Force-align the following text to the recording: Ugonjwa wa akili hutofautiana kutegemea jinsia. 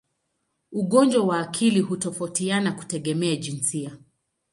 Ugonjwa 0.71 1.23
wa 1.25 1.39
akili 1.39 1.79
hutofautiana 1.79 2.71
kutegemea 2.71 3.35
jinsia. 3.35 3.97